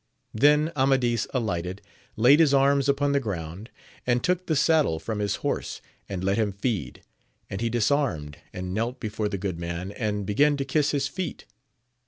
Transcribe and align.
Then 0.33 0.71
Amadis 0.75 1.27
alighted, 1.31 1.79
laid 2.15 2.39
his 2.39 2.55
arms 2.55 2.89
upon 2.89 3.11
the 3.11 3.19
ground, 3.19 3.69
and 4.07 4.23
took 4.23 4.47
the 4.47 4.55
saddle 4.55 4.97
from 4.97 5.19
his 5.19 5.35
horse 5.45 5.79
and 6.09 6.23
let 6.23 6.37
him 6.39 6.51
feed; 6.53 7.03
and 7.51 7.61
he 7.61 7.69
disarmed, 7.69 8.39
and 8.51 8.73
knelt 8.73 8.99
before 8.99 9.29
the 9.29 9.37
good 9.37 9.59
man, 9.59 9.91
and 9.91 10.25
began 10.25 10.57
to 10.57 10.65
kiss 10.65 10.89
his 10.89 11.07
feet. 11.07 11.45